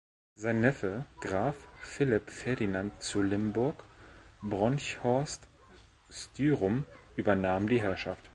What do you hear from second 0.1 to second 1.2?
Sein Neffe